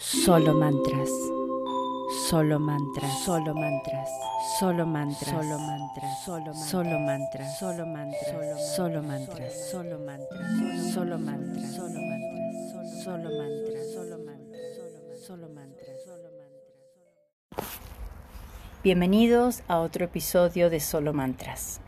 Solo 0.00 0.54
mantras. 0.54 1.10
Solo 2.28 2.60
mantras. 2.60 3.18
Solo 3.24 3.52
mantras. 3.52 4.08
Solo 4.60 4.86
mantras. 4.86 5.28
Solo 5.28 5.58
mantras. 5.58 6.24
Solo 6.24 6.98
mantras. 7.00 7.58
Solo 7.58 7.84
mantras. 7.84 8.76
Solo 8.76 9.02
mantras. 9.02 9.66
Solo 9.74 9.92
mantras. 9.92 10.78
Solo 10.86 11.18
mantras. 11.18 11.74
Solo 11.74 11.98
mantras. 11.98 13.02
Solo 13.02 13.28
mantras. 13.28 13.92
Solo 13.92 14.18
mantras. 14.24 15.26
Solo 15.26 15.48
mantras. 15.48 16.04
Solo 16.06 16.28
mantras. 16.30 16.58
Bienvenidos 18.84 19.62
a 19.66 19.80
otro 19.80 20.04
episodio 20.04 20.70
de 20.70 20.78
Solo 20.78 21.12
Mantras. 21.12 21.80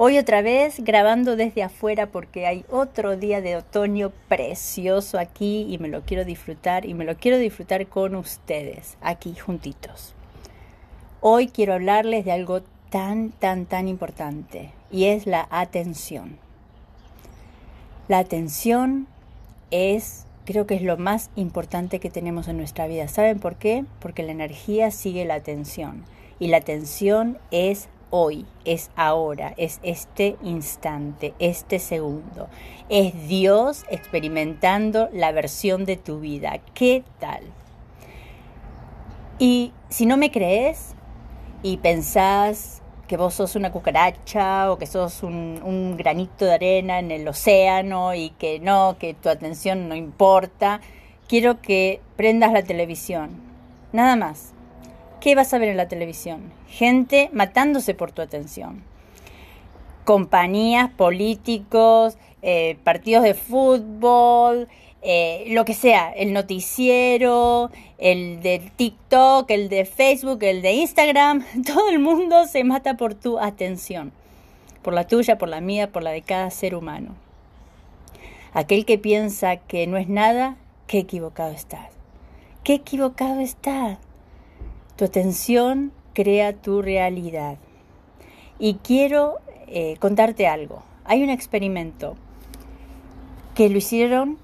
Hoy 0.00 0.16
otra 0.16 0.42
vez 0.42 0.78
grabando 0.78 1.34
desde 1.34 1.64
afuera 1.64 2.06
porque 2.06 2.46
hay 2.46 2.64
otro 2.70 3.16
día 3.16 3.40
de 3.40 3.56
otoño 3.56 4.12
precioso 4.28 5.18
aquí 5.18 5.66
y 5.68 5.78
me 5.78 5.88
lo 5.88 6.02
quiero 6.02 6.24
disfrutar 6.24 6.86
y 6.86 6.94
me 6.94 7.04
lo 7.04 7.16
quiero 7.16 7.36
disfrutar 7.36 7.84
con 7.88 8.14
ustedes 8.14 8.96
aquí 9.00 9.34
juntitos. 9.34 10.14
Hoy 11.20 11.48
quiero 11.48 11.74
hablarles 11.74 12.24
de 12.24 12.30
algo 12.30 12.60
tan, 12.90 13.30
tan, 13.30 13.66
tan 13.66 13.88
importante 13.88 14.70
y 14.92 15.06
es 15.06 15.26
la 15.26 15.48
atención. 15.50 16.38
La 18.06 18.20
atención 18.20 19.08
es, 19.72 20.26
creo 20.44 20.64
que 20.64 20.76
es 20.76 20.82
lo 20.82 20.96
más 20.96 21.28
importante 21.34 21.98
que 21.98 22.08
tenemos 22.08 22.46
en 22.46 22.56
nuestra 22.56 22.86
vida. 22.86 23.08
¿Saben 23.08 23.40
por 23.40 23.56
qué? 23.56 23.84
Porque 23.98 24.22
la 24.22 24.30
energía 24.30 24.92
sigue 24.92 25.24
la 25.24 25.34
atención 25.34 26.04
y 26.38 26.46
la 26.46 26.58
atención 26.58 27.36
es 27.50 27.88
hoy, 28.10 28.46
es 28.64 28.90
ahora, 28.96 29.54
es 29.56 29.80
este 29.82 30.36
instante, 30.42 31.34
este 31.38 31.78
segundo. 31.78 32.48
Es 32.88 33.28
Dios 33.28 33.84
experimentando 33.90 35.08
la 35.12 35.32
versión 35.32 35.84
de 35.84 35.96
tu 35.96 36.20
vida. 36.20 36.58
¿Qué 36.74 37.04
tal? 37.18 37.42
Y 39.38 39.72
si 39.88 40.06
no 40.06 40.16
me 40.16 40.30
crees 40.30 40.94
y 41.62 41.76
pensás 41.78 42.82
que 43.06 43.16
vos 43.16 43.34
sos 43.34 43.56
una 43.56 43.72
cucaracha 43.72 44.70
o 44.70 44.78
que 44.78 44.86
sos 44.86 45.22
un, 45.22 45.60
un 45.64 45.96
granito 45.96 46.44
de 46.44 46.54
arena 46.54 46.98
en 46.98 47.10
el 47.10 47.26
océano 47.26 48.14
y 48.14 48.30
que 48.30 48.60
no, 48.60 48.96
que 48.98 49.14
tu 49.14 49.28
atención 49.28 49.88
no 49.88 49.94
importa, 49.94 50.80
quiero 51.26 51.60
que 51.62 52.00
prendas 52.16 52.52
la 52.52 52.62
televisión. 52.62 53.30
Nada 53.92 54.16
más 54.16 54.52
¿Qué 55.20 55.34
vas 55.34 55.52
a 55.52 55.58
ver 55.58 55.68
en 55.68 55.76
la 55.76 55.88
televisión? 55.88 56.52
Gente 56.68 57.28
matándose 57.32 57.94
por 57.94 58.12
tu 58.12 58.22
atención. 58.22 58.82
Compañías, 60.04 60.90
políticos, 60.90 62.16
eh, 62.42 62.78
partidos 62.84 63.24
de 63.24 63.34
fútbol, 63.34 64.68
eh, 65.02 65.44
lo 65.48 65.64
que 65.64 65.74
sea, 65.74 66.10
el 66.12 66.32
noticiero, 66.32 67.70
el 67.98 68.40
de 68.40 68.70
TikTok, 68.76 69.50
el 69.50 69.68
de 69.68 69.84
Facebook, 69.84 70.42
el 70.42 70.62
de 70.62 70.72
Instagram, 70.72 71.44
todo 71.66 71.90
el 71.90 71.98
mundo 71.98 72.46
se 72.46 72.62
mata 72.62 72.96
por 72.96 73.14
tu 73.14 73.38
atención, 73.38 74.12
por 74.82 74.94
la 74.94 75.06
tuya, 75.06 75.36
por 75.36 75.48
la 75.48 75.60
mía, 75.60 75.90
por 75.90 76.02
la 76.02 76.10
de 76.10 76.22
cada 76.22 76.50
ser 76.50 76.74
humano. 76.74 77.14
Aquel 78.52 78.84
que 78.84 78.98
piensa 78.98 79.56
que 79.56 79.86
no 79.86 79.98
es 79.98 80.08
nada, 80.08 80.56
qué 80.86 80.98
equivocado 80.98 81.52
estás. 81.52 81.90
Qué 82.62 82.74
equivocado 82.74 83.40
estás. 83.40 83.98
Tu 84.98 85.04
atención 85.04 85.92
crea 86.12 86.54
tu 86.54 86.82
realidad. 86.82 87.56
Y 88.58 88.74
quiero 88.82 89.36
eh, 89.68 89.96
contarte 90.00 90.48
algo. 90.48 90.82
Hay 91.04 91.22
un 91.22 91.30
experimento 91.30 92.16
que 93.54 93.68
lo 93.68 93.78
hicieron 93.78 94.38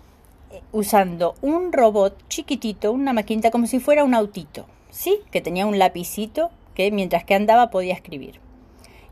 eh, 0.53 0.61
usando 0.71 1.35
un 1.43 1.73
robot 1.73 2.17
chiquitito, 2.29 2.93
una 2.93 3.13
maquinita 3.13 3.51
como 3.51 3.67
si 3.67 3.81
fuera 3.81 4.05
un 4.05 4.15
autito, 4.15 4.67
¿sí? 4.93 5.19
Que 5.33 5.41
tenía 5.41 5.67
un 5.67 5.81
lapicito 5.81 6.51
que 6.77 6.93
mientras 6.93 7.25
que 7.25 7.35
andaba 7.35 7.71
podía 7.71 7.95
escribir. 7.95 8.39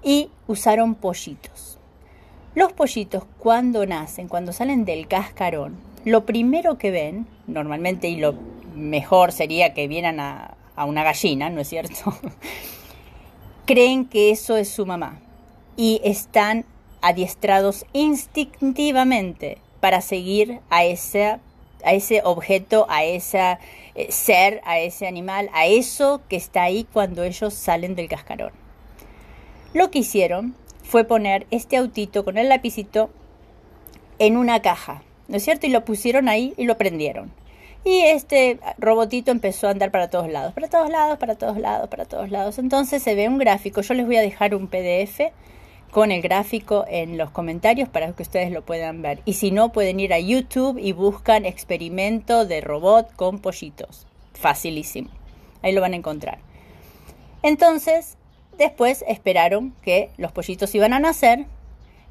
Y 0.01 0.31
usaron 0.47 0.95
pollitos. 0.95 1.81
Los 2.55 2.73
pollitos 2.73 3.25
cuando 3.41 3.85
nacen, 3.85 4.29
cuando 4.29 4.53
salen 4.53 4.85
del 4.85 5.09
cascarón, 5.09 5.75
lo 6.05 6.25
primero 6.25 6.79
que 6.79 6.93
ven, 6.93 7.27
normalmente 7.49 8.09
y 8.09 8.15
lo 8.15 8.37
mejor 8.77 9.33
sería 9.33 9.75
que 9.75 9.89
vieran 9.89 10.21
a, 10.21 10.55
a 10.77 10.85
una 10.85 11.05
gallina, 11.05 11.51
¿no 11.51 11.61
es 11.61 11.69
cierto? 11.69 12.15
Creen 13.67 14.07
que 14.07 14.31
eso 14.31 14.57
es 14.57 14.69
su 14.69 14.87
mamá 14.87 15.21
y 15.77 16.01
están 16.05 16.65
adiestrados 17.01 17.85
instintivamente 17.93 19.59
para 19.81 20.01
seguir 20.01 20.61
a 20.71 20.85
ese, 20.85 21.39
a 21.85 21.93
ese 21.93 22.23
objeto, 22.25 22.87
a 22.89 23.05
ese 23.05 23.59
eh, 23.95 24.11
ser, 24.11 24.61
a 24.65 24.79
ese 24.79 25.07
animal, 25.07 25.51
a 25.53 25.67
eso 25.67 26.23
que 26.29 26.37
está 26.37 26.63
ahí 26.63 26.87
cuando 26.93 27.25
ellos 27.25 27.53
salen 27.53 27.95
del 27.95 28.09
cascarón. 28.09 28.53
Lo 29.75 29.91
que 29.91 30.01
hicieron 30.01 30.55
fue 30.83 31.05
poner 31.05 31.47
este 31.51 31.77
autito 31.77 32.25
con 32.25 32.39
el 32.39 32.49
lapicito 32.49 33.11
en 34.19 34.37
una 34.37 34.63
caja, 34.63 35.03
¿no 35.29 35.37
es 35.37 35.45
cierto? 35.45 35.67
Y 35.67 35.71
lo 35.71 35.85
pusieron 35.85 36.29
ahí 36.29 36.55
y 36.57 36.65
lo 36.65 36.79
prendieron. 36.79 37.33
Y 37.85 37.99
este 37.99 38.61
robotito 38.79 39.33
empezó 39.33 39.67
a 39.67 39.71
andar 39.71 39.91
para 39.91 40.09
todos 40.09 40.31
lados, 40.31 40.55
para 40.55 40.69
todos 40.69 40.89
lados, 40.89 41.19
para 41.19 41.35
todos 41.35 41.59
lados, 41.59 41.89
para 41.89 42.05
todos 42.05 42.31
lados. 42.31 42.59
Entonces 42.59 43.03
se 43.03 43.17
ve 43.17 43.29
un 43.29 43.39
gráfico. 43.39 43.81
Yo 43.81 43.95
les 43.95 44.07
voy 44.07 44.17
a 44.17 44.21
dejar 44.21 44.55
un 44.55 44.69
PDF 44.69 45.33
con 45.91 46.13
el 46.13 46.23
gráfico 46.23 46.85
en 46.89 47.19
los 47.19 47.31
comentarios 47.31 47.89
para 47.89 48.13
que 48.13 48.23
ustedes 48.23 48.53
lo 48.53 48.65
puedan 48.65 49.03
ver. 49.03 49.21
Y 49.25 49.35
si 49.35 49.51
no, 49.51 49.73
pueden 49.73 49.99
ir 49.99 50.13
a 50.13 50.21
YouTube 50.21 50.79
y 50.79 50.93
buscan 50.93 51.45
experimento 51.45 52.47
de 52.47 52.61
robot 52.61 53.13
con 53.17 53.41
pollitos. 53.41 54.07
Facilísimo. 54.33 55.11
Ahí 55.61 55.73
lo 55.73 55.81
van 55.81 55.95
a 55.95 55.97
encontrar. 55.97 56.39
Entonces, 57.43 58.17
después 58.59 59.05
esperaron 59.09 59.75
que 59.83 60.11
los 60.19 60.31
pollitos 60.31 60.73
iban 60.77 60.93
a 60.93 61.01
nacer. 61.01 61.47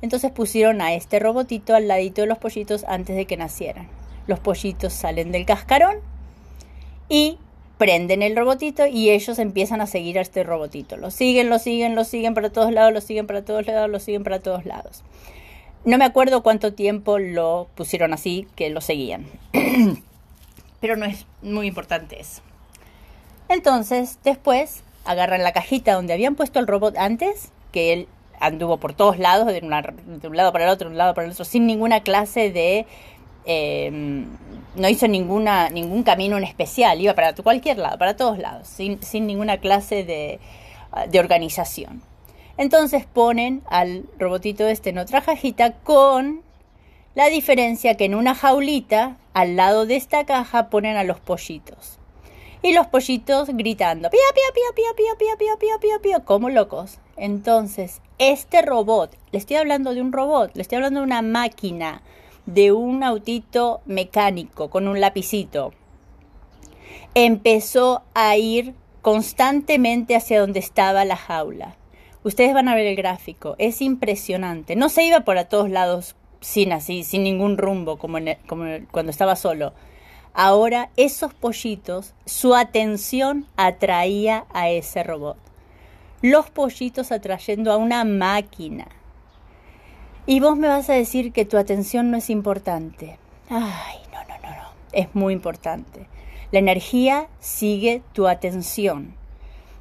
Entonces 0.02 0.32
pusieron 0.32 0.82
a 0.82 0.94
este 0.94 1.20
robotito 1.20 1.76
al 1.76 1.88
ladito 1.88 2.22
de 2.22 2.28
los 2.28 2.40
pollitos 2.40 2.84
antes 2.84 3.16
de 3.16 3.26
que 3.26 3.38
nacieran 3.38 4.01
los 4.28 4.40
pollitos 4.40 4.94
salen 4.94 5.32
del 5.32 5.46
cascarón 5.46 5.98
y 7.10 7.38
prenden 7.78 8.22
el 8.22 8.36
robotito 8.36 8.86
y 8.86 9.10
ellos 9.10 9.40
empiezan 9.40 9.82
a 9.82 9.88
seguir 9.88 10.20
a 10.20 10.22
este 10.22 10.44
robotito. 10.44 10.98
Lo 10.98 11.10
siguen, 11.10 11.50
lo 11.50 11.58
siguen, 11.58 11.96
lo 11.96 12.04
siguen 12.04 12.34
para 12.34 12.52
todos 12.52 12.72
lados, 12.72 12.94
lo 12.94 13.02
siguen 13.02 13.28
para 13.28 13.44
todos 13.44 13.66
lados, 13.66 13.90
lo 13.90 14.00
siguen 14.00 14.24
para 14.24 14.40
todos 14.40 14.66
lados. 14.66 15.04
No 15.84 15.98
me 15.98 16.06
acuerdo 16.06 16.44
cuánto 16.44 16.74
tiempo 16.74 17.18
lo 17.18 17.68
pusieron 17.74 18.14
así, 18.14 18.48
que 18.56 18.70
lo 18.70 18.82
seguían. 18.82 19.26
Pero 20.80 20.96
no 20.96 21.06
es 21.06 21.26
muy 21.42 21.66
importante 21.66 22.20
eso. 22.20 22.44
Entonces, 23.50 24.20
después 24.24 24.84
agarran 25.04 25.44
la 25.44 25.52
cajita 25.52 25.94
donde 25.94 26.14
habían 26.14 26.36
puesto 26.36 26.60
el 26.60 26.68
robot 26.68 26.96
antes, 26.98 27.52
que 27.72 27.94
él 27.94 28.08
anduvo 28.40 28.78
por 28.78 28.94
todos 28.94 29.18
lados, 29.18 29.48
de, 29.48 29.60
un 29.62 29.70
lado 30.38 30.52
para 30.52 30.66
el 30.66 30.70
otro, 30.70 30.88
de 30.88 30.92
un 30.92 30.98
lado 30.98 31.14
para 31.14 31.26
el 31.26 31.32
otro, 31.34 31.46
sin 31.46 31.66
ninguna 31.66 32.02
clase 32.02 32.52
de 32.52 32.86
Em, 33.46 34.28
no 34.76 34.88
hizo 34.88 35.08
ninguna, 35.08 35.70
ningún 35.70 36.04
camino 36.04 36.38
en 36.38 36.44
especial, 36.44 37.02
iba 37.02 37.16
para 37.16 37.34
cualquier 37.36 37.78
lado, 37.78 37.98
para 37.98 38.16
todos 38.16 38.38
lados, 38.38 38.68
sin, 38.68 39.00
ninguna 39.26 39.58
clase 39.58 40.04
de, 40.04 40.40
de, 41.10 41.20
organización. 41.20 42.02
Entonces 42.58 43.06
ponen 43.06 43.64
al 43.70 44.06
robotito 44.20 44.68
este 44.68 44.92
en 44.92 45.00
otra 45.00 45.22
cajita 45.22 45.74
con 45.74 46.44
la 47.16 47.28
diferencia 47.28 47.98
que 47.98 48.06
en 48.06 48.16
una 48.16 48.36
jaulita, 48.36 49.18
al 49.34 49.56
lado 49.56 49.86
de 49.86 49.96
esta 49.96 50.26
caja, 50.26 50.70
ponen 50.70 50.96
a 50.96 51.04
los 51.04 51.20
pollitos. 51.20 51.98
Y 52.62 52.74
los 52.74 52.88
pollitos 52.88 53.50
gritando, 53.50 54.10
pía, 54.10 54.20
pía, 54.34 54.44
pía, 54.54 54.64
pía, 54.76 54.96
pía, 54.96 55.16
pía, 55.18 55.36
pía, 55.38 55.58
pía, 55.58 55.78
pía, 55.80 56.00
pía, 56.00 56.20
como 56.24 56.50
locos. 56.50 57.00
Entonces, 57.18 58.02
este 58.20 58.62
robot, 58.62 59.18
le 59.32 59.40
estoy 59.40 59.58
hablando 59.58 59.94
de 59.94 60.02
un 60.02 60.14
robot, 60.14 60.52
le 60.54 60.62
estoy 60.62 60.76
hablando 60.76 61.00
de 61.00 61.06
una 61.08 61.24
máquina, 61.24 62.04
de 62.54 62.72
un 62.72 63.04
autito 63.04 63.82
mecánico 63.86 64.70
con 64.70 64.88
un 64.88 65.00
lapicito. 65.00 65.74
Empezó 67.14 68.04
a 68.14 68.38
ir 68.38 68.74
constantemente 69.02 70.16
hacia 70.16 70.40
donde 70.40 70.60
estaba 70.60 71.06
la 71.06 71.18
jaula. 71.18 71.76
Ustedes 72.24 72.54
van 72.54 72.68
a 72.68 72.76
ver 72.76 72.86
el 72.86 72.96
gráfico, 72.96 73.56
es 73.58 73.82
impresionante. 73.82 74.76
No 74.76 74.90
se 74.90 75.04
iba 75.04 75.22
por 75.22 75.38
a 75.38 75.50
todos 75.50 75.70
lados 75.70 76.16
sin 76.40 76.72
así, 76.72 77.04
sin 77.04 77.24
ningún 77.24 77.58
rumbo, 77.58 77.98
como, 77.98 78.20
como 78.48 78.66
cuando 78.92 79.12
estaba 79.12 79.36
solo. 79.36 79.74
Ahora 80.34 80.90
esos 80.98 81.34
pollitos, 81.34 82.14
su 82.26 82.56
atención 82.56 83.48
atraía 83.58 84.46
a 84.54 84.70
ese 84.70 85.04
robot. 85.04 85.38
Los 86.22 86.50
pollitos 86.50 87.12
atrayendo 87.12 87.72
a 87.72 87.78
una 87.78 88.04
máquina. 88.04 88.88
Y 90.26 90.40
vos 90.40 90.56
me 90.56 90.68
vas 90.68 90.90
a 90.90 90.94
decir 90.94 91.32
que 91.32 91.46
tu 91.46 91.58
atención 91.58 92.12
no 92.12 92.18
es 92.18 92.30
importante. 92.30 93.18
Ay, 93.50 93.98
no, 94.12 94.20
no, 94.24 94.40
no, 94.42 94.56
no. 94.56 94.70
Es 94.92 95.14
muy 95.16 95.34
importante. 95.34 96.08
La 96.52 96.60
energía 96.60 97.28
sigue 97.40 98.04
tu 98.14 98.28
atención. 98.28 99.16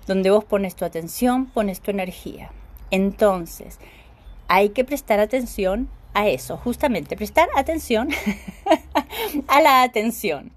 Donde 0.06 0.31
vos 0.31 0.44
pones 0.44 0.75
tu 0.76 0.84
atención, 0.84 1.46
pones 1.46 1.81
tu 1.81 1.90
energía. 1.90 2.50
Entonces, 2.90 3.78
hay 4.48 4.70
que 4.70 4.84
prestar 4.84 5.20
atención 5.20 5.88
a 6.14 6.26
eso, 6.26 6.56
justamente, 6.56 7.16
prestar 7.16 7.48
atención 7.54 8.08
a 9.46 9.60
la 9.60 9.82
atención. 9.82 10.52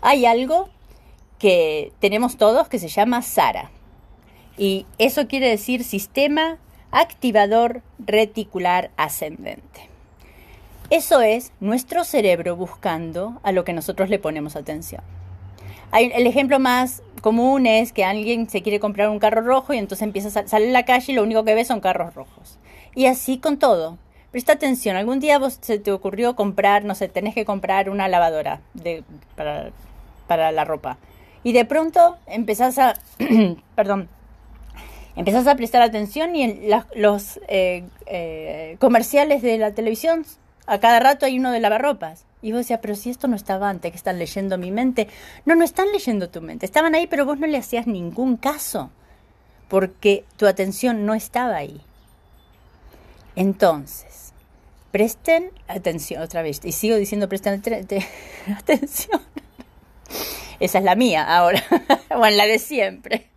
Hay 0.00 0.26
algo 0.26 0.68
que 1.38 1.92
tenemos 1.98 2.36
todos 2.36 2.68
que 2.68 2.78
se 2.78 2.88
llama 2.88 3.22
SARA. 3.22 3.70
Y 4.58 4.86
eso 4.98 5.26
quiere 5.26 5.48
decir 5.48 5.82
sistema 5.82 6.58
activador 6.92 7.82
reticular 7.98 8.90
ascendente. 8.96 9.88
Eso 10.90 11.20
es 11.22 11.52
nuestro 11.58 12.04
cerebro 12.04 12.54
buscando 12.54 13.40
a 13.42 13.52
lo 13.52 13.64
que 13.64 13.72
nosotros 13.72 14.10
le 14.10 14.18
ponemos 14.18 14.56
atención. 14.56 15.02
el 15.92 16.26
ejemplo 16.26 16.58
más 16.58 17.02
común 17.22 17.66
es 17.66 17.92
que 17.92 18.04
alguien 18.04 18.50
se 18.50 18.62
quiere 18.62 18.80
comprar 18.80 19.08
un 19.08 19.18
carro 19.18 19.40
rojo 19.40 19.72
y 19.72 19.78
entonces 19.78 20.02
empieza 20.02 20.40
a 20.40 20.46
salir 20.46 20.68
a 20.68 20.72
la 20.72 20.84
calle 20.84 21.12
y 21.12 21.14
lo 21.14 21.22
único 21.22 21.44
que 21.44 21.54
ve 21.54 21.64
son 21.64 21.80
carros 21.80 22.14
rojos. 22.14 22.58
Y 22.94 23.06
así 23.06 23.38
con 23.38 23.58
todo. 23.58 23.96
Presta 24.30 24.54
atención, 24.54 24.96
algún 24.96 25.20
día 25.20 25.38
vos 25.38 25.58
se 25.60 25.78
te 25.78 25.92
ocurrió 25.92 26.36
comprar, 26.36 26.84
no 26.84 26.94
sé, 26.94 27.08
tenés 27.08 27.34
que 27.34 27.44
comprar 27.44 27.90
una 27.90 28.08
lavadora 28.08 28.60
de, 28.74 29.04
para, 29.36 30.52
la 30.52 30.64
ropa. 30.64 30.98
Y 31.44 31.52
de 31.52 31.64
pronto 31.64 32.16
empezás 32.26 32.78
a, 32.78 32.94
perdón, 33.76 34.08
empezás 35.16 35.46
a 35.46 35.56
prestar 35.56 35.82
atención 35.82 36.34
y 36.34 36.42
en 36.42 36.70
los 36.94 37.40
eh, 37.48 37.84
eh, 38.06 38.76
comerciales 38.78 39.42
de 39.42 39.58
la 39.58 39.72
televisión, 39.72 40.24
a 40.66 40.78
cada 40.78 41.00
rato 41.00 41.26
hay 41.26 41.38
uno 41.38 41.50
de 41.50 41.60
lavarropas. 41.60 42.24
Y 42.40 42.50
vos 42.50 42.60
decías, 42.60 42.80
pero 42.82 42.96
si 42.96 43.10
esto 43.10 43.28
no 43.28 43.36
estaba 43.36 43.68
antes, 43.68 43.92
que 43.92 43.96
están 43.96 44.18
leyendo 44.18 44.58
mi 44.58 44.70
mente. 44.70 45.08
No, 45.44 45.54
no 45.54 45.64
están 45.64 45.92
leyendo 45.92 46.28
tu 46.28 46.40
mente. 46.40 46.66
Estaban 46.66 46.94
ahí, 46.94 47.06
pero 47.06 47.24
vos 47.24 47.38
no 47.38 47.46
le 47.46 47.56
hacías 47.56 47.86
ningún 47.86 48.36
caso. 48.36 48.90
Porque 49.68 50.24
tu 50.36 50.46
atención 50.46 51.06
no 51.06 51.14
estaba 51.14 51.56
ahí. 51.56 51.80
Entonces, 53.36 54.32
presten 54.90 55.52
atención 55.68 56.20
otra 56.20 56.42
vez. 56.42 56.60
Y 56.64 56.72
sigo 56.72 56.96
diciendo 56.96 57.28
presten 57.28 57.54
atención. 58.56 59.20
Esa 60.58 60.78
es 60.78 60.84
la 60.84 60.96
mía 60.96 61.24
ahora. 61.24 61.62
bueno, 62.16 62.36
la 62.36 62.46
de 62.46 62.58
siempre. 62.58 63.28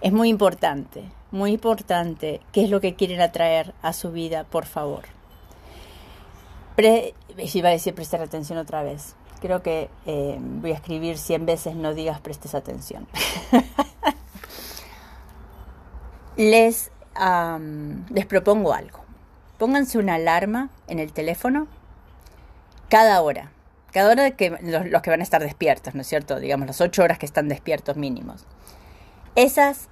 Es 0.00 0.12
muy 0.12 0.28
importante, 0.28 1.04
muy 1.30 1.52
importante 1.52 2.40
qué 2.52 2.64
es 2.64 2.70
lo 2.70 2.80
que 2.80 2.94
quieren 2.94 3.20
atraer 3.20 3.74
a 3.82 3.92
su 3.92 4.12
vida, 4.12 4.44
por 4.44 4.66
favor. 4.66 5.04
Iba 6.78 7.68
a 7.68 7.72
decir 7.72 7.94
prestar 7.94 8.20
atención 8.20 8.58
otra 8.58 8.82
vez. 8.82 9.16
Creo 9.40 9.62
que 9.62 9.88
eh, 10.04 10.36
voy 10.38 10.72
a 10.72 10.74
escribir 10.74 11.18
100 11.18 11.46
veces 11.46 11.74
no 11.74 11.94
digas 11.94 12.20
prestes 12.20 12.54
atención. 12.54 13.06
Les 16.36 16.90
les 18.10 18.26
propongo 18.26 18.72
algo. 18.72 19.00
Pónganse 19.58 19.98
una 19.98 20.14
alarma 20.14 20.70
en 20.86 20.98
el 20.98 21.12
teléfono 21.12 21.66
cada 22.88 23.20
hora. 23.22 23.50
Cada 23.92 24.10
hora 24.10 24.30
que 24.32 24.50
los, 24.50 25.02
que 25.02 25.10
van 25.10 25.20
a 25.20 25.22
estar 25.22 25.42
despiertos, 25.42 25.94
¿no 25.94 26.02
es 26.02 26.06
cierto? 26.06 26.38
Digamos, 26.38 26.66
las 26.66 26.80
ocho 26.80 27.02
horas 27.02 27.18
que 27.18 27.26
están 27.26 27.48
despiertos 27.48 27.96
mínimos. 27.96 28.44
Esas 29.36 29.90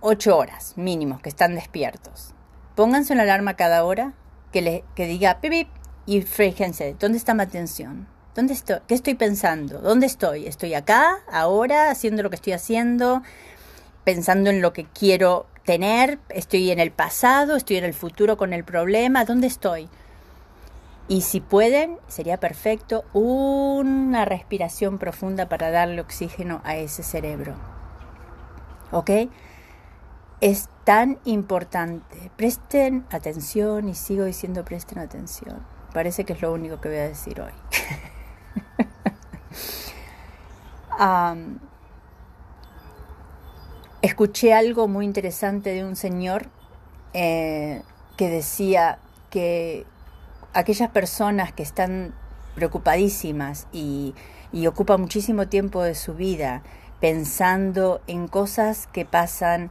ocho 0.00 0.36
horas 0.36 0.72
mínimos 0.76 1.20
que 1.20 1.28
están 1.28 1.54
despiertos. 1.54 2.34
Pónganse 2.74 3.12
una 3.12 3.22
alarma 3.22 3.54
cada 3.54 3.84
hora 3.84 4.14
que, 4.50 4.60
le, 4.60 4.84
que 4.96 5.06
diga 5.06 5.40
pip, 5.40 5.68
y 6.04 6.22
fíjense, 6.22 6.96
¿dónde 6.98 7.16
está 7.16 7.32
mi 7.32 7.44
atención? 7.44 8.08
¿Dónde 8.34 8.54
estoy? 8.54 8.78
¿Qué 8.88 8.94
estoy 8.94 9.14
pensando? 9.14 9.78
¿Dónde 9.78 10.06
estoy? 10.06 10.48
¿Estoy 10.48 10.74
acá, 10.74 11.20
ahora, 11.30 11.90
haciendo 11.90 12.24
lo 12.24 12.30
que 12.30 12.34
estoy 12.34 12.54
haciendo? 12.54 13.22
¿Pensando 14.02 14.50
en 14.50 14.60
lo 14.60 14.72
que 14.72 14.84
quiero 14.86 15.46
tener, 15.64 16.18
estoy 16.28 16.72
en 16.72 16.80
el 16.80 16.90
pasado, 16.90 17.54
estoy 17.54 17.76
en 17.76 17.84
el 17.84 17.94
futuro 17.94 18.36
con 18.36 18.52
el 18.52 18.64
problema, 18.64 19.24
¿dónde 19.24 19.46
estoy? 19.46 19.88
Y 21.06 21.20
si 21.20 21.40
pueden, 21.40 21.98
sería 22.08 22.38
perfecto 22.38 23.04
una 23.12 24.24
respiración 24.24 24.98
profunda 24.98 25.48
para 25.48 25.70
darle 25.70 26.00
oxígeno 26.00 26.62
a 26.64 26.74
ese 26.76 27.04
cerebro. 27.04 27.75
¿Ok? 28.96 29.10
Es 30.40 30.70
tan 30.84 31.18
importante. 31.26 32.30
Presten 32.36 33.04
atención 33.10 33.90
y 33.90 33.94
sigo 33.94 34.24
diciendo 34.24 34.64
presten 34.64 34.98
atención. 34.98 35.58
Parece 35.92 36.24
que 36.24 36.32
es 36.32 36.40
lo 36.40 36.50
único 36.50 36.80
que 36.80 36.88
voy 36.88 36.96
a 36.96 37.08
decir 37.08 37.42
hoy. 37.42 37.52
escuché 44.00 44.54
algo 44.54 44.88
muy 44.88 45.04
interesante 45.04 45.74
de 45.74 45.84
un 45.84 45.94
señor 45.94 46.48
eh, 47.12 47.82
que 48.16 48.30
decía 48.30 48.98
que 49.28 49.84
aquellas 50.54 50.88
personas 50.88 51.52
que 51.52 51.62
están 51.62 52.14
preocupadísimas 52.54 53.66
y, 53.72 54.14
y 54.52 54.66
ocupan 54.68 55.02
muchísimo 55.02 55.48
tiempo 55.48 55.82
de 55.82 55.94
su 55.94 56.14
vida 56.14 56.62
pensando 57.00 58.00
en 58.06 58.28
cosas 58.28 58.86
que 58.92 59.04
pasan 59.04 59.70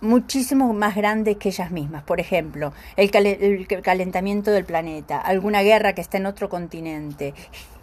muchísimo 0.00 0.72
más 0.72 0.94
grandes 0.94 1.36
que 1.36 1.50
ellas 1.50 1.70
mismas. 1.70 2.02
Por 2.02 2.20
ejemplo, 2.20 2.72
el, 2.96 3.10
calentamiento 3.82 4.50
del 4.50 4.64
planeta, 4.64 5.18
alguna 5.18 5.62
guerra 5.62 5.94
que 5.94 6.00
está 6.00 6.18
en 6.18 6.26
otro 6.26 6.48
continente, 6.48 7.34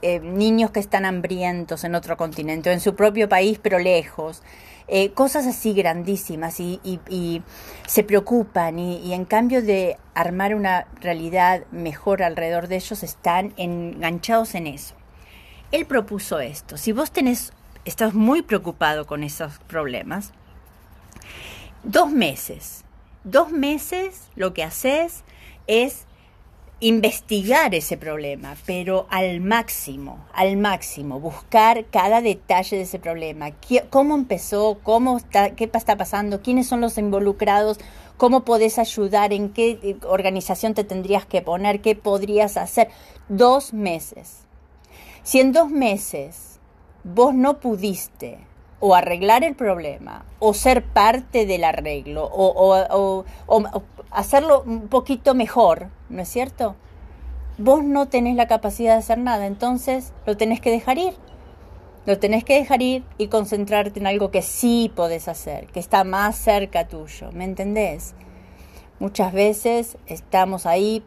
eh, 0.01 0.19
niños 0.19 0.71
que 0.71 0.79
están 0.79 1.05
hambrientos 1.05 1.83
en 1.83 1.95
otro 1.95 2.17
continente, 2.17 2.69
o 2.69 2.73
en 2.73 2.79
su 2.79 2.95
propio 2.95 3.29
país 3.29 3.59
pero 3.61 3.79
lejos. 3.79 4.41
Eh, 4.89 5.11
cosas 5.11 5.47
así 5.47 5.73
grandísimas 5.73 6.59
y, 6.59 7.41
se 7.87 8.03
preocupan 8.03 8.79
y, 8.79 9.13
en 9.13 9.23
cambio 9.23 9.61
de 9.61 9.97
armar 10.13 10.55
una 10.55 10.87
realidad 10.99 11.63
mejor 11.71 12.21
alrededor 12.21 12.67
de 12.67 12.75
ellos 12.75 13.01
están 13.01 13.53
enganchados 13.55 14.55
en 14.55 14.67
eso. 14.67 14.95
Él 15.71 15.85
propuso 15.85 16.39
esto, 16.39 16.77
si 16.77 16.91
vos 16.91 17.11
tenés, 17.11 17.53
estás 17.85 18.13
muy 18.13 18.41
preocupado 18.41 19.05
con 19.05 19.23
esos 19.23 19.59
problemas, 19.67 20.31
dos 21.83 22.11
meses, 22.11 22.83
dos 23.23 23.51
meses 23.51 24.29
lo 24.35 24.53
que 24.53 24.63
haces 24.63 25.23
es 25.67 26.05
investigar 26.79 27.73
ese 27.73 27.95
problema, 27.95 28.57
pero 28.65 29.07
al 29.09 29.39
máximo, 29.39 30.25
al 30.33 30.57
máximo, 30.57 31.19
buscar 31.19 31.85
cada 31.85 32.21
detalle 32.21 32.75
de 32.75 32.83
ese 32.83 32.99
problema, 32.99 33.51
cómo 33.89 34.15
empezó, 34.15 34.79
cómo 34.83 35.17
está, 35.17 35.51
qué 35.55 35.69
está 35.71 35.95
pasando, 35.95 36.41
quiénes 36.41 36.67
son 36.67 36.81
los 36.81 36.97
involucrados, 36.97 37.79
cómo 38.17 38.43
podés 38.43 38.79
ayudar, 38.79 39.31
en 39.31 39.49
qué 39.49 39.79
eh, 39.81 39.97
organización 40.05 40.73
te 40.73 40.83
tendrías 40.83 41.25
que 41.25 41.41
poner, 41.41 41.79
qué 41.79 41.95
podrías 41.95 42.57
hacer. 42.57 42.89
Dos 43.29 43.73
meses. 43.73 44.39
Si 45.23 45.39
en 45.39 45.53
dos 45.53 45.69
meses 45.69 46.52
vos 47.03 47.33
no 47.33 47.59
pudiste 47.59 48.39
o 48.85 48.95
arreglar 48.95 49.45
el 49.45 49.55
problema, 49.55 50.25
o 50.39 50.53
ser 50.53 50.83
parte 50.83 51.45
del 51.45 51.63
arreglo, 51.63 52.29
o, 52.29 53.23
hacerlo 54.11 54.63
un 54.65 54.89
poquito 54.89 55.33
mejor, 55.33 55.87
¿no 56.09 56.21
es 56.21 56.27
cierto? 56.27 56.75
Vos 57.57 57.81
no 57.81 58.09
tenés 58.09 58.35
la 58.35 58.47
capacidad 58.47 58.93
de 58.93 58.99
hacer 58.99 59.19
nada, 59.19 59.45
entonces 59.45 60.11
lo 60.25 60.35
tenés 60.35 60.59
que 60.59 60.69
dejar 60.69 60.97
ir. 60.97 61.13
Lo 62.05 62.19
tenés 62.19 62.43
que 62.43 62.55
dejar 62.55 62.81
ir 62.81 63.05
y 63.17 63.27
concentrarte 63.27 64.01
en 64.01 64.07
algo 64.07 64.31
que 64.31 64.41
sí 64.41 64.91
podés 64.93 65.29
hacer, 65.29 65.67
que 65.67 65.79
está 65.79 66.03
más 66.03 66.35
cerca 66.35 66.85
tuyo, 66.85 67.31
¿me 67.31 67.45
entendés? 67.45 68.15
Muchas 68.99 69.31
veces 69.31 69.97
estamos 70.07 70.65
ahí, 70.65 71.05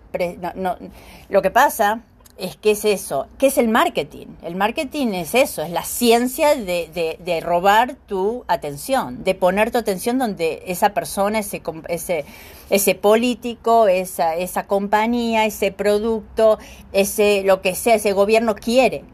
lo 1.29 1.43
que 1.43 1.51
pasa 1.51 2.01
es 2.39 2.57
que 2.57 2.73
es 2.73 2.85
eso. 2.85 3.27
¿Qué 3.39 3.47
es 3.47 3.59
el 3.59 3.69
marketing? 3.69 4.27
El 4.43 4.57
marketing 4.57 5.09
es 5.09 5.35
eso, 5.35 5.63
es 5.63 5.71
la 5.71 5.85
ciencia 5.85 6.55
de, 6.55 7.17
de, 7.19 7.41
robar 7.41 7.95
tu 7.95 8.45
atención, 8.47 9.25
de 9.25 9.35
poner 9.35 9.71
tu 9.71 9.79
atención 9.79 10.19
donde 10.19 10.63
esa 10.67 10.91
persona, 10.91 11.39
ese, 11.39 11.63
ese, 11.89 12.25
ese 12.69 12.95
político, 12.95 13.89
esa, 13.89 14.37
esa 14.37 14.67
compañía, 14.67 15.47
ese 15.47 15.73
producto, 15.73 16.59
ese 16.93 17.43
lo 17.45 17.63
que 17.63 17.75
sea, 17.75 17.95
ese 17.95 18.13
gobierno 18.13 18.55
quiere. 18.55 19.05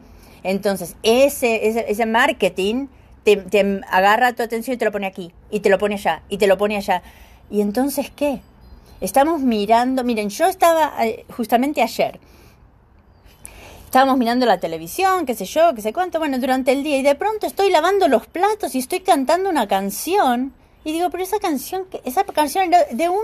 Entonces, 0.43 0.97
ese, 1.03 1.67
ese, 1.67 1.85
ese 1.89 2.05
marketing 2.05 2.87
te, 3.23 3.37
te 3.37 3.81
agarra 3.89 4.33
tu 4.33 4.43
atención 4.43 4.75
y 4.75 4.77
te 4.77 4.85
lo 4.85 4.91
pone 4.91 5.07
aquí, 5.07 5.31
y 5.49 5.61
te 5.61 5.69
lo 5.69 5.77
pone 5.77 5.95
allá, 5.95 6.23
y 6.27 6.37
te 6.37 6.47
lo 6.47 6.57
pone 6.57 6.75
allá. 6.75 7.01
¿Y 7.49 7.61
entonces 7.61 8.11
qué? 8.13 8.41
Estamos 8.99 9.41
mirando, 9.41 10.03
miren, 10.03 10.29
yo 10.29 10.47
estaba 10.47 10.93
eh, 11.05 11.25
justamente 11.35 11.81
ayer, 11.81 12.19
estábamos 13.93 14.17
mirando 14.17 14.47
la 14.47 14.59
televisión, 14.59 15.27
qué 15.27 15.35
sé 15.35 15.45
yo, 15.45 15.75
qué 15.75 15.83
sé 15.83 15.93
cuánto, 15.93 16.17
bueno, 16.17 16.39
durante 16.39 16.71
el 16.71 16.81
día, 16.81 16.97
y 16.97 17.03
de 17.03 17.13
pronto 17.13 17.45
estoy 17.45 17.69
lavando 17.69 18.07
los 18.07 18.25
platos 18.25 18.73
y 18.73 18.79
estoy 18.79 19.01
cantando 19.01 19.51
una 19.51 19.67
canción. 19.67 20.51
Y 20.83 20.93
digo, 20.93 21.11
pero 21.11 21.21
esa 21.21 21.37
canción, 21.37 21.85
esa 22.03 22.23
canción 22.23 22.73
era 22.73 22.85
de 22.85 23.09
un, 23.09 23.23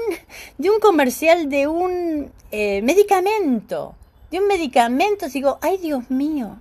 de 0.60 0.70
un 0.70 0.80
comercial 0.80 1.50
de 1.50 1.66
un 1.66 2.32
eh, 2.52 2.84
medicamento, 2.84 3.96
de 4.30 4.42
un 4.42 4.46
medicamento. 4.46 5.28
digo, 5.28 5.58
ay 5.64 5.78
Dios 5.78 6.12
mío, 6.12 6.58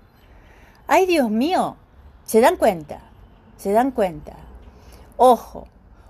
ay 0.87 1.05
Dios 1.05 1.29
mío, 1.29 1.77
se 2.25 2.41
dan 2.41 2.57
cuenta, 2.57 3.03
se 3.59 3.73
dan 3.73 3.91
cuenta. 3.91 4.37
Ojo, 5.19 5.69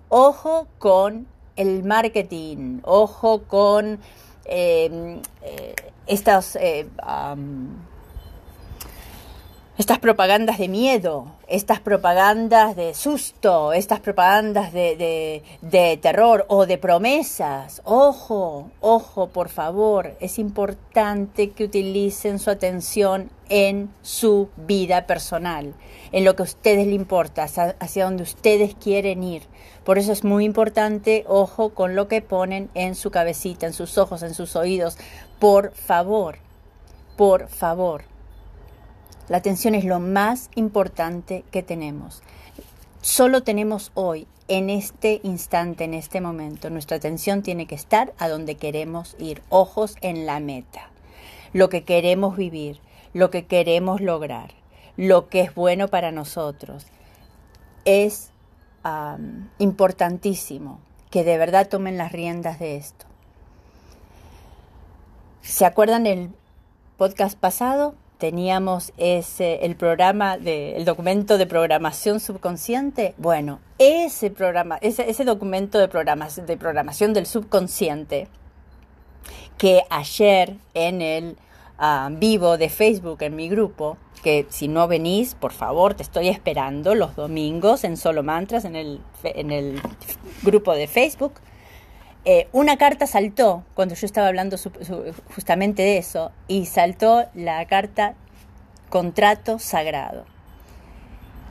ojo 0.09 0.69
con 0.79 1.27
el 1.57 1.83
marketing, 1.83 2.79
ojo 2.85 3.43
con 3.49 3.99
eh, 4.49 5.21
eh, 5.43 5.75
estas 6.07 6.57
estas 9.79 10.01
propagandas 10.01 10.59
de 10.59 10.67
miedo, 10.67 11.27
estas 11.47 11.79
propagandas 11.79 12.75
de 12.75 12.95
susto, 12.95 13.73
estas 13.73 14.01
propagandas 14.01 14.73
de, 14.73 15.99
terror 16.03 16.45
o 16.49 16.67
de 16.67 16.79
promesas. 16.79 17.81
Ojo, 17.85 18.73
ojo, 18.81 19.29
por 19.29 19.49
favor, 19.49 20.17
es 20.19 20.41
importante 20.41 21.51
que 21.51 21.63
utilicen 21.63 22.41
su 22.41 22.51
atención 22.51 23.31
en 23.49 23.91
su 24.03 24.49
vida 24.57 25.07
personal, 25.07 25.75
en 26.13 26.25
lo 26.25 26.37
que 26.37 26.43
a 26.43 26.45
ustedes 26.45 26.87
les 26.87 26.95
importa, 26.95 27.45
hacia, 27.45 27.77
hacia 27.81 28.05
donde 28.05 28.23
ustedes 28.23 28.75
quieren 28.75 29.23
ir. 29.23 29.43
Por 29.85 29.99
eso 29.99 30.13
es 30.13 30.25
muy 30.25 30.45
importante, 30.45 31.25
ojo 31.27 31.71
con 31.71 31.95
lo 31.95 32.09
que 32.09 32.21
ponen 32.21 32.71
en 32.75 32.95
su 32.95 33.11
cabecita, 33.11 33.67
en 33.67 33.73
sus 33.73 33.97
ojos, 33.99 34.23
en 34.23 34.35
sus 34.35 34.55
oídos. 34.57 34.99
Por 35.39 35.73
favor, 35.73 36.39
por 37.17 37.49
favor. 37.49 38.03
La 39.29 39.39
atención 39.39 39.75
es 39.75 39.85
lo 39.85 40.01
más 40.01 40.51
importante 40.55 41.45
que 41.51 41.63
tenemos. 41.63 42.23
Solo 43.01 43.43
tenemos 43.43 43.93
hoy, 43.95 44.27
en 44.49 44.71
este 44.71 45.21
instante, 45.23 45.85
en 45.85 45.95
este 45.95 46.21
momento. 46.21 46.71
Nuestra 46.71 46.97
atención 46.97 47.43
tiene 47.43 47.67
que 47.67 47.75
estar 47.75 48.13
a 48.19 48.29
donde 48.29 48.57
queremos 48.57 49.17
ir, 49.19 49.43
ojos 49.51 49.97
en 50.01 50.27
la 50.27 50.41
meta, 50.41 50.91
lo 51.53 51.69
que 51.69 51.85
queremos 51.85 52.37
vivir, 52.37 52.81
lo 53.13 53.31
que 53.31 53.47
queremos 53.47 54.01
lograr, 54.01 54.51
lo 54.97 55.29
que 55.29 55.43
es 55.43 55.55
bueno 55.55 55.89
para 55.89 56.13
nosotros. 56.13 56.87
Es 57.85 58.31
importantísimo 59.59 60.81
que 61.11 61.25
de 61.25 61.37
verdad 61.37 61.69
tomen 61.69 61.99
las 61.99 62.13
riendas 62.13 62.59
de 62.59 62.77
esto. 62.77 63.05
¿Se 65.43 65.67
acuerdan 65.67 66.07
el 66.07 66.31
podcast 66.97 67.39
pasado? 67.39 67.95
teníamos 68.19 68.93
ese, 68.97 69.65
el 69.65 69.77
programa 69.77 70.37
de, 70.37 70.77
el 70.77 70.85
documento 70.85 71.39
de 71.39 71.47
programación 71.47 72.21
subconsciente. 72.21 73.15
Bueno, 73.17 73.61
ese 73.79 74.31
programa, 74.31 74.77
ese, 74.81 75.09
ese 75.09 75.25
documento 75.25 75.79
de, 75.79 75.87
de 75.87 76.57
programación 76.57 77.13
del 77.15 77.27
subconsciente 77.27 78.29
que 79.57 79.83
ayer 79.89 80.57
en 80.75 81.01
el 81.01 81.37
ah, 81.79 82.09
vivo 82.13 82.59
de 82.59 82.69
Facebook 82.69 83.23
en 83.23 83.37
mi 83.37 83.49
grupo, 83.49 83.97
que 84.23 84.47
si 84.51 84.69
no 84.69 84.89
venís, 84.89 85.35
por 85.35 85.53
favor, 85.53 85.95
te 85.95 86.03
estoy 86.03 86.29
esperando 86.29 86.95
los 86.95 87.17
domingos 87.17 87.85
en 87.85 87.97
Solo 87.97 88.23
Mantras 88.23 88.65
en 88.65 88.77
el, 88.77 89.01
en 89.23 89.51
el 89.51 89.81
grupo 90.43 90.75
de 90.75 90.87
Facebook. 90.87 91.35
Eh, 92.25 92.49
una 92.53 92.77
carta 92.77 93.07
saltó 93.07 93.65
cuando 93.75 93.95
yo 93.95 94.05
estaba 94.05 94.27
hablando 94.27 94.57
justamente 95.35 95.83
de 95.83 95.99
eso 95.99 96.33
y 96.47 96.67
saltó 96.67 97.25
la 97.35 97.65
carta 97.67 98.15
contrato 98.91 99.59
sagrado. 99.59 100.25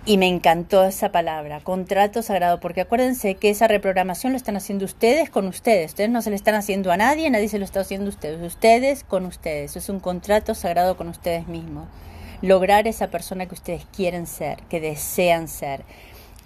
Y 0.08 0.18
me 0.18 0.28
encantó 0.28 0.86
esa 0.86 1.12
palabra, 1.12 1.60
contrato 1.60 2.22
sagrado, 2.22 2.62
porque 2.62 2.80
acuérdense 2.80 3.36
que 3.36 3.50
esa 3.50 3.68
reprogramación 3.68 4.32
lo 4.32 4.38
están 4.38 4.56
haciendo 4.56 4.86
ustedes 4.86 5.30
con 5.30 5.48
ustedes. 5.48 5.92
Ustedes 5.92 6.10
no 6.10 6.22
se 6.22 6.30
le 6.30 6.38
están 6.38 6.56
haciendo 6.56 6.94
a 6.94 6.98
nadie, 6.98 7.30
nadie 7.30 7.50
se 7.50 7.60
lo 7.60 7.66
está 7.66 7.82
haciendo 7.82 8.06
a 8.06 8.10
ustedes. 8.10 8.42
Ustedes 8.42 9.04
con 9.04 9.26
ustedes. 9.26 9.76
Es 9.76 9.90
un 9.90 10.00
contrato 10.00 10.56
sagrado 10.56 10.96
con 10.96 11.10
ustedes 11.10 11.50
mismos. 11.50 11.90
Lograr 12.42 12.88
esa 12.88 13.08
persona 13.08 13.48
que 13.48 13.56
ustedes 13.56 13.86
quieren 13.94 14.28
ser, 14.28 14.64
que 14.70 14.80
desean 14.80 15.50
ser 15.50 15.84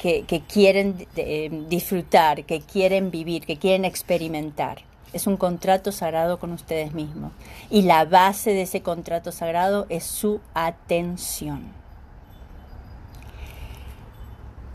que, 0.01 0.43
quieren 0.51 1.07
eh, 1.15 1.65
disfrutar, 1.69 2.45
que 2.45 2.61
quieren 2.61 3.11
vivir, 3.11 3.45
que 3.45 3.57
quieren 3.57 3.85
experimentar. 3.85 4.79
Es 5.13 5.27
un 5.27 5.37
contrato 5.37 5.91
sagrado 5.91 6.39
con 6.39 6.51
ustedes 6.51 6.93
mismos. 6.93 7.31
Y 7.69 7.83
la 7.83 8.05
base 8.05 8.51
de 8.53 8.63
ese 8.63 8.81
contrato 8.81 9.31
sagrado 9.31 9.85
es 9.89 10.03
su 10.03 10.39
atención. 10.55 11.80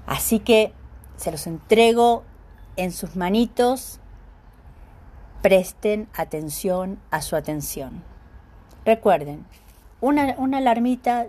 Así 0.06 0.38
que 0.38 0.72
se 1.16 1.30
los 1.30 1.46
entrego 1.46 2.25
en 2.76 2.92
sus 2.92 3.16
manitos. 3.16 4.00
Presten 5.42 6.08
atención 6.14 6.98
a 7.10 7.20
su 7.22 7.36
atención. 7.36 8.02
Recuerden, 8.84 9.46
una, 10.00 10.34
una 10.38 10.58
alarmita 10.58 11.26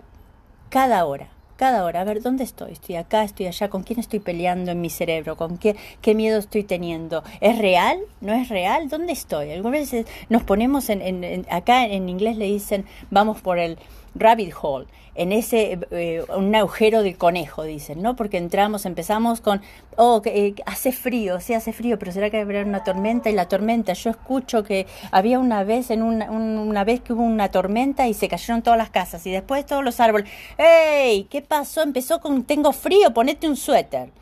cada 0.70 1.04
hora 1.04 1.28
cada 1.58 1.84
hora, 1.84 2.02
a 2.02 2.04
ver, 2.04 2.22
¿dónde 2.22 2.44
estoy? 2.44 2.70
Estoy 2.70 2.94
acá, 2.94 3.24
estoy 3.24 3.48
allá, 3.48 3.68
¿con 3.68 3.82
quién 3.82 3.98
estoy 3.98 4.20
peleando 4.20 4.70
en 4.70 4.80
mi 4.80 4.90
cerebro? 4.90 5.36
¿Con 5.36 5.58
qué, 5.58 5.74
qué 6.00 6.14
miedo 6.14 6.38
estoy 6.38 6.62
teniendo? 6.62 7.24
¿Es 7.40 7.58
real? 7.58 7.98
¿No 8.20 8.32
es 8.32 8.48
real? 8.48 8.88
¿Dónde 8.88 9.12
estoy? 9.12 9.50
Algunas 9.50 9.80
veces 9.80 10.06
nos 10.28 10.44
ponemos 10.44 10.88
en, 10.88 11.02
en 11.02 11.46
acá 11.50 11.84
en 11.84 12.08
inglés 12.08 12.36
le 12.36 12.44
dicen, 12.44 12.86
vamos 13.10 13.40
por 13.40 13.58
el 13.58 13.76
rabbit 14.14 14.54
hole, 14.60 14.86
en 15.18 15.32
ese 15.32 15.80
eh, 15.90 16.24
un 16.36 16.54
agujero 16.54 17.02
de 17.02 17.14
conejo, 17.14 17.64
dicen, 17.64 18.02
¿no? 18.02 18.14
Porque 18.14 18.36
entramos, 18.36 18.86
empezamos 18.86 19.40
con, 19.40 19.60
oh, 19.96 20.22
eh, 20.24 20.54
hace 20.64 20.92
frío, 20.92 21.40
sí 21.40 21.54
hace 21.54 21.72
frío, 21.72 21.98
pero 21.98 22.12
será 22.12 22.30
que 22.30 22.40
haber 22.40 22.64
una 22.64 22.84
tormenta 22.84 23.28
y 23.28 23.32
la 23.32 23.48
tormenta. 23.48 23.94
Yo 23.94 24.10
escucho 24.10 24.62
que 24.62 24.86
había 25.10 25.40
una 25.40 25.64
vez, 25.64 25.90
en 25.90 26.02
una, 26.02 26.30
una 26.30 26.84
vez 26.84 27.00
que 27.00 27.12
hubo 27.12 27.24
una 27.24 27.50
tormenta 27.50 28.06
y 28.06 28.14
se 28.14 28.28
cayeron 28.28 28.62
todas 28.62 28.78
las 28.78 28.90
casas 28.90 29.26
y 29.26 29.32
después 29.32 29.66
todos 29.66 29.84
los 29.84 29.98
árboles. 29.98 30.30
¡Ey! 30.56 31.24
¿Qué 31.24 31.42
pasó? 31.48 31.82
Empezó 31.82 32.20
con, 32.20 32.44
tengo 32.44 32.72
frío, 32.72 33.12
ponete 33.12 33.48
un 33.48 33.56
suéter. 33.56 34.12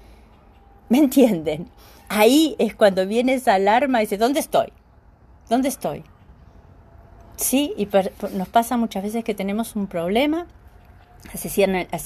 ¿Me 0.88 0.98
entienden? 0.98 1.68
Ahí 2.08 2.54
es 2.58 2.74
cuando 2.74 3.06
viene 3.06 3.34
esa 3.34 3.54
alarma 3.54 4.00
y 4.00 4.06
dice, 4.06 4.16
¿dónde 4.16 4.40
estoy? 4.40 4.72
¿Dónde 5.48 5.68
estoy? 5.68 6.04
Sí, 7.36 7.74
y 7.76 7.88
nos 8.32 8.48
pasa 8.48 8.76
muchas 8.76 9.02
veces 9.02 9.24
que 9.24 9.34
tenemos 9.34 9.76
un 9.76 9.86
problema, 9.88 10.46
así 11.32 11.48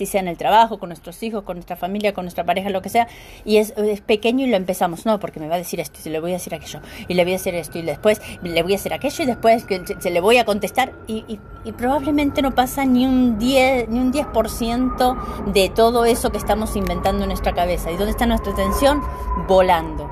sea, 0.07 0.21
en 0.21 0.29
el, 0.29 0.37
trabajo, 0.37 0.79
con 0.79 0.89
nuestros 0.89 1.23
hijos, 1.23 1.45
con 1.45 1.57
nuestra 1.57 1.77
familia, 1.77 2.13
con 2.13 2.25
nuestra 2.25 2.45
pareja, 2.45 2.71
lo 2.71 2.83
que 2.83 2.89
sea, 2.89 3.09
y 3.45 3.59
es, 3.59 3.73
pequeño 4.07 4.47
y 4.47 4.51
lo 4.51 4.57
empezamos, 4.57 5.07
no, 5.07 5.21
porque 5.21 5.41
me 5.41 5.49
va 5.49 5.57
a 5.57 5.59
decir 5.59 5.81
esto, 5.81 6.01
y 6.05 6.09
le 6.09 6.21
voy 6.21 6.31
a 6.31 6.35
decir 6.35 6.55
aquello, 6.55 6.81
y 7.09 7.15
le 7.15 7.25
voy 7.25 7.33
a 7.33 7.37
decir 7.37 7.55
esto, 7.55 7.79
y 7.79 7.83
después 7.83 8.21
le 8.43 8.63
voy 8.63 8.73
a 8.73 8.77
hacer 8.77 8.93
aquello, 8.93 9.25
y 9.25 9.27
después 9.27 9.67
se, 9.99 10.11
le 10.11 10.21
voy 10.21 10.39
a 10.39 10.45
contestar, 10.45 10.93
y, 11.07 11.25
y, 11.65 11.73
probablemente 11.73 12.43
no 12.43 12.55
pasa 12.55 12.85
ni 12.85 13.07
un 13.07 13.39
10, 13.39 13.89
ni 13.89 14.01
un 14.01 14.13
10% 14.13 15.53
de 15.53 15.69
todo 15.69 16.05
eso 16.05 16.31
que 16.31 16.39
estamos 16.39 16.77
inventando 16.77 17.23
en 17.23 17.29
nuestra 17.29 17.53
cabeza. 17.53 17.91
¿Y 17.91 17.97
dónde 17.97 18.11
está 18.11 18.27
nuestra 18.27 18.53
atención? 18.53 19.01
Volando, 19.47 20.11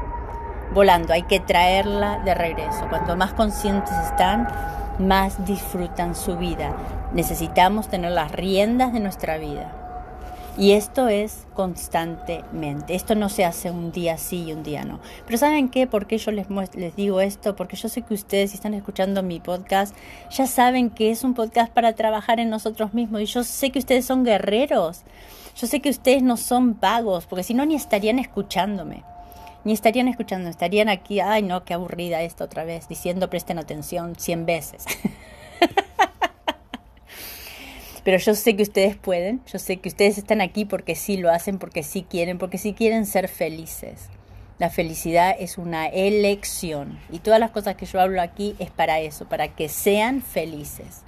volando, 0.72 1.12
hay 1.12 1.22
que 1.22 1.40
traerla 1.40 2.20
de 2.20 2.34
regreso. 2.34 2.86
Cuanto 2.88 3.16
más 3.16 3.32
conscientes 3.32 3.92
están, 4.10 4.48
más 4.98 5.44
disfrutan 5.46 6.14
su 6.14 6.36
vida. 6.36 6.76
Necesitamos 7.12 7.88
tener 7.88 8.12
las 8.12 8.32
riendas 8.32 8.92
de 8.92 9.00
nuestra 9.00 9.38
vida. 9.38 9.72
Y 10.58 10.72
esto 10.72 11.06
es 11.06 11.46
constantemente. 11.54 12.96
Esto 12.96 13.14
no 13.14 13.28
se 13.28 13.44
hace 13.44 13.70
un 13.70 13.92
día 13.92 14.18
sí 14.18 14.46
y 14.48 14.52
un 14.52 14.64
día 14.64 14.82
no. 14.84 14.98
Pero 15.24 15.38
¿saben 15.38 15.68
qué? 15.68 15.86
¿Por 15.86 16.08
qué 16.08 16.18
yo 16.18 16.32
les, 16.32 16.48
les 16.74 16.96
digo 16.96 17.20
esto? 17.20 17.54
Porque 17.54 17.76
yo 17.76 17.88
sé 17.88 18.02
que 18.02 18.14
ustedes, 18.14 18.50
si 18.50 18.56
están 18.56 18.74
escuchando 18.74 19.22
mi 19.22 19.38
podcast, 19.38 19.94
ya 20.30 20.48
saben 20.48 20.90
que 20.90 21.12
es 21.12 21.22
un 21.22 21.34
podcast 21.34 21.72
para 21.72 21.92
trabajar 21.92 22.40
en 22.40 22.50
nosotros 22.50 22.92
mismos. 22.92 23.20
Y 23.20 23.26
yo 23.26 23.44
sé 23.44 23.70
que 23.70 23.78
ustedes 23.78 24.04
son 24.04 24.24
guerreros. 24.24 25.02
Yo 25.54 25.68
sé 25.68 25.80
que 25.80 25.90
ustedes 25.90 26.24
no 26.24 26.36
son 26.36 26.80
vagos, 26.80 27.26
porque 27.26 27.44
si 27.44 27.54
no, 27.54 27.64
ni 27.64 27.76
estarían 27.76 28.18
escuchándome 28.18 29.04
ni 29.68 29.74
estarían 29.74 30.08
escuchando, 30.08 30.48
estarían 30.48 30.88
aquí, 30.88 31.20
ay 31.20 31.42
no, 31.42 31.66
qué 31.66 31.74
aburrida 31.74 32.22
esto 32.22 32.44
otra 32.44 32.64
vez, 32.64 32.88
diciendo 32.88 33.28
presten 33.28 33.58
atención 33.58 34.16
cien 34.16 34.46
veces. 34.46 34.86
Pero 38.02 38.16
yo 38.16 38.34
sé 38.34 38.56
que 38.56 38.62
ustedes 38.62 38.96
pueden, 38.96 39.42
yo 39.52 39.58
sé 39.58 39.76
que 39.76 39.90
ustedes 39.90 40.16
están 40.16 40.40
aquí 40.40 40.64
porque 40.64 40.94
sí 40.94 41.18
lo 41.18 41.30
hacen, 41.30 41.58
porque 41.58 41.82
sí 41.82 42.06
quieren, 42.08 42.38
porque 42.38 42.56
sí 42.56 42.72
quieren 42.72 43.04
ser 43.04 43.28
felices. 43.28 44.08
La 44.58 44.70
felicidad 44.70 45.36
es 45.38 45.58
una 45.58 45.86
elección 45.86 46.98
y 47.12 47.18
todas 47.18 47.38
las 47.38 47.50
cosas 47.50 47.76
que 47.76 47.84
yo 47.84 48.00
hablo 48.00 48.22
aquí 48.22 48.56
es 48.58 48.70
para 48.70 49.00
eso, 49.00 49.28
para 49.28 49.48
que 49.48 49.68
sean 49.68 50.22
felices. 50.22 51.02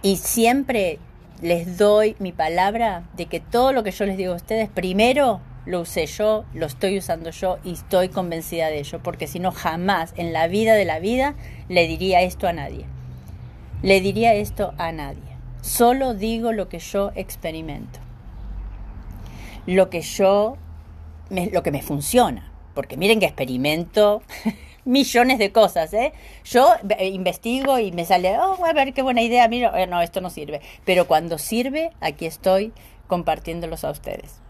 Y 0.00 0.18
siempre 0.18 1.00
les 1.42 1.76
doy 1.76 2.14
mi 2.20 2.30
palabra 2.30 3.02
de 3.16 3.26
que 3.26 3.40
todo 3.40 3.72
lo 3.72 3.82
que 3.82 3.90
yo 3.90 4.06
les 4.06 4.16
digo 4.16 4.32
a 4.32 4.36
ustedes, 4.36 4.68
primero 4.68 5.40
lo 5.66 5.80
usé 5.80 6.06
yo, 6.06 6.44
lo 6.52 6.66
estoy 6.66 6.98
usando 6.98 7.30
yo 7.30 7.58
y 7.64 7.72
estoy 7.72 8.08
convencida 8.08 8.68
de 8.68 8.78
ello, 8.78 9.00
porque 9.02 9.26
si 9.26 9.38
no 9.38 9.52
jamás 9.52 10.12
en 10.16 10.32
la 10.32 10.46
vida 10.48 10.74
de 10.74 10.84
la 10.84 10.98
vida 10.98 11.34
le 11.68 11.86
diría 11.86 12.22
esto 12.22 12.46
a 12.46 12.52
nadie. 12.52 12.86
Le 13.82 14.00
diría 14.00 14.34
esto 14.34 14.74
a 14.78 14.92
nadie. 14.92 15.22
Solo 15.60 16.14
digo 16.14 16.52
lo 16.52 16.68
que 16.68 16.78
yo 16.78 17.12
experimento. 17.14 17.98
Lo 19.66 19.88
que 19.88 20.02
yo, 20.02 20.56
lo 21.30 21.62
que 21.62 21.70
me 21.70 21.82
funciona. 21.82 22.52
Porque 22.74 22.96
miren 22.96 23.20
que 23.20 23.26
experimento 23.26 24.22
millones 24.84 25.38
de 25.38 25.52
cosas, 25.52 25.92
¿eh? 25.94 26.12
Yo 26.44 26.74
eh, 26.98 27.08
investigo 27.08 27.78
y 27.78 27.92
me 27.92 28.04
sale, 28.04 28.36
oh, 28.38 28.62
a 28.64 28.72
ver 28.72 28.92
qué 28.92 29.02
buena 29.02 29.22
idea, 29.22 29.48
mira, 29.48 29.72
eh, 29.80 29.86
no, 29.86 30.02
esto 30.02 30.20
no 30.20 30.28
sirve. 30.28 30.60
Pero 30.84 31.06
cuando 31.06 31.38
sirve, 31.38 31.92
aquí 32.00 32.26
estoy 32.26 32.72
compartiéndolos 33.06 33.84
a 33.84 33.90
ustedes. 33.90 34.43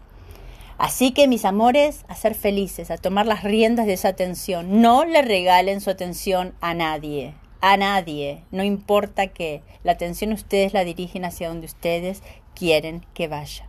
Así 0.77 1.11
que 1.11 1.27
mis 1.27 1.45
amores, 1.45 2.05
a 2.07 2.15
ser 2.15 2.35
felices, 2.35 2.91
a 2.91 2.97
tomar 2.97 3.25
las 3.25 3.43
riendas 3.43 3.85
de 3.85 3.93
esa 3.93 4.09
atención. 4.09 4.81
No 4.81 5.05
le 5.05 5.21
regalen 5.21 5.81
su 5.81 5.89
atención 5.89 6.53
a 6.61 6.73
nadie, 6.73 7.33
a 7.61 7.77
nadie. 7.77 8.43
No 8.51 8.63
importa 8.63 9.27
que 9.27 9.61
la 9.83 9.93
atención 9.93 10.33
ustedes 10.33 10.73
la 10.73 10.83
dirigen 10.83 11.23
hacia 11.25 11.47
donde 11.47 11.65
ustedes 11.65 12.23
quieren 12.53 13.05
que 13.13 13.27
vaya. 13.27 13.67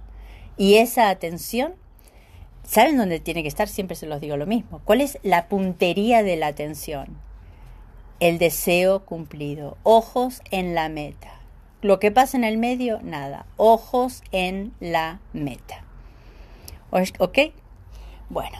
Y 0.56 0.76
esa 0.76 1.10
atención 1.10 1.74
¿Saben 2.66 2.96
dónde 2.96 3.20
tiene 3.20 3.42
que 3.42 3.48
estar? 3.48 3.68
Siempre 3.68 3.94
se 3.94 4.06
los 4.06 4.20
digo 4.20 4.36
lo 4.36 4.46
mismo. 4.46 4.80
¿Cuál 4.84 5.00
es 5.00 5.18
la 5.22 5.48
puntería 5.48 6.24
de 6.24 6.36
la 6.36 6.48
atención? 6.48 7.16
El 8.18 8.38
deseo 8.38 9.04
cumplido. 9.04 9.78
Ojos 9.84 10.42
en 10.50 10.74
la 10.74 10.88
meta. 10.88 11.40
Lo 11.80 12.00
que 12.00 12.10
pasa 12.10 12.36
en 12.36 12.42
el 12.42 12.58
medio, 12.58 12.98
nada. 13.02 13.46
Ojos 13.56 14.24
en 14.32 14.72
la 14.80 15.20
meta. 15.32 15.85
¿Ok? 16.90 17.38
Bueno. 18.28 18.58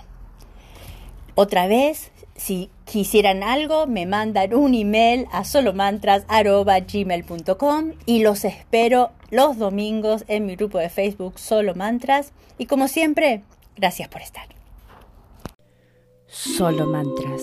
Otra 1.34 1.66
vez, 1.66 2.12
si 2.34 2.70
quisieran 2.84 3.42
algo, 3.42 3.86
me 3.86 4.06
mandan 4.06 4.54
un 4.54 4.72
email 4.74 5.26
a 5.32 5.44
solomantras.gmail.com 5.44 7.92
y 8.06 8.22
los 8.22 8.44
espero 8.44 9.10
los 9.30 9.58
domingos 9.58 10.24
en 10.28 10.46
mi 10.46 10.56
grupo 10.56 10.78
de 10.78 10.88
Facebook 10.88 11.38
Solo 11.38 11.74
Mantras. 11.74 12.32
Y 12.56 12.64
como 12.66 12.88
siempre, 12.88 13.42
Gracias 13.76 14.08
por 14.08 14.22
estar. 14.22 14.48
Solo 16.26 16.86
mantras. 16.86 17.42